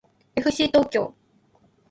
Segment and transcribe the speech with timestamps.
[0.35, 1.13] えふしー東京